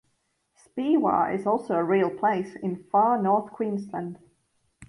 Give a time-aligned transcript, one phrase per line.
[0.57, 4.17] Speewah is also a real place in Far North Queensland.